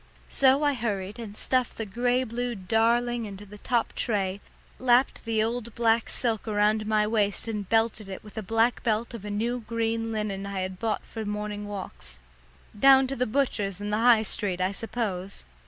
So 0.29 0.63
I 0.63 0.73
hurried 0.73 1.19
and 1.19 1.37
stuffed 1.37 1.77
the 1.77 1.85
grey 1.85 2.23
blue 2.23 2.55
darling 2.55 3.27
in 3.27 3.35
the 3.35 3.59
top 3.59 3.93
tray, 3.93 4.41
lapped 4.79 5.25
the 5.25 5.43
old 5.43 5.75
black 5.75 6.09
silk 6.09 6.47
around 6.47 6.87
my 6.87 7.05
waist 7.05 7.47
and 7.47 7.69
belted 7.69 8.09
it 8.09 8.13
in 8.13 8.19
with 8.23 8.35
a 8.35 8.41
black 8.41 8.81
belt 8.81 9.13
off 9.13 9.25
a 9.25 9.29
new 9.29 9.59
green 9.59 10.11
linen 10.11 10.47
I 10.47 10.61
had 10.61 10.79
bought 10.79 11.03
for 11.05 11.23
morning 11.23 11.67
walks 11.67 12.17
down 12.79 13.05
to 13.09 13.15
the 13.15 13.27
butcher's 13.27 13.79
in 13.79 13.91
the 13.91 13.97
High 13.99 14.23
Street, 14.23 14.59
I 14.59 14.71
suppose. 14.71 15.45